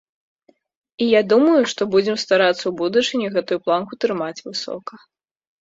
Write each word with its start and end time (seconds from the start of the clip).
І 1.05 1.09
я 1.09 1.21
думаю, 1.33 1.59
што 1.73 1.81
будзем 1.95 2.17
старацца 2.25 2.63
ў 2.67 2.73
будучыні 2.81 3.27
гэтую 3.37 3.59
планку 3.69 3.93
трымаць 4.07 4.37
высока. 4.49 4.93